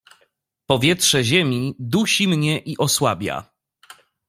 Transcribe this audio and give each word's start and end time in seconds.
"Powietrze 0.65 1.23
ziemi 1.23 1.75
dusi 1.79 2.27
mnie 2.27 2.59
i 2.59 2.77
osłabia." 2.77 3.51